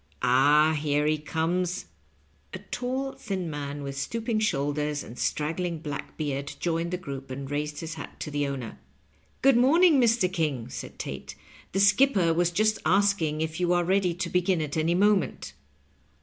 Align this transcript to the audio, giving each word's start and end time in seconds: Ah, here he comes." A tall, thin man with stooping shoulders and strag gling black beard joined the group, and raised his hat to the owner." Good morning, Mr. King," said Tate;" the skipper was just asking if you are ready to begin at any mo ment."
Ah, 0.23 0.73
here 0.73 1.05
he 1.05 1.19
comes." 1.19 1.85
A 2.55 2.59
tall, 2.71 3.11
thin 3.11 3.51
man 3.51 3.83
with 3.83 3.95
stooping 3.95 4.39
shoulders 4.39 5.03
and 5.03 5.15
strag 5.15 5.59
gling 5.59 5.83
black 5.83 6.17
beard 6.17 6.53
joined 6.59 6.89
the 6.89 6.97
group, 6.97 7.29
and 7.29 7.51
raised 7.51 7.81
his 7.81 7.93
hat 7.93 8.19
to 8.21 8.31
the 8.31 8.47
owner." 8.47 8.79
Good 9.43 9.57
morning, 9.57 10.01
Mr. 10.01 10.27
King," 10.33 10.69
said 10.69 10.97
Tate;" 10.97 11.35
the 11.73 11.79
skipper 11.79 12.33
was 12.33 12.49
just 12.49 12.79
asking 12.83 13.41
if 13.41 13.59
you 13.59 13.73
are 13.73 13.83
ready 13.83 14.15
to 14.15 14.27
begin 14.27 14.59
at 14.59 14.75
any 14.75 14.95
mo 14.95 15.15
ment." 15.17 15.53